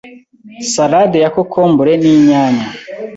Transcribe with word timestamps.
Salade 0.73 1.17
ya 1.23 1.29
cocombre 1.35 1.91
n’inyanya 2.01 2.67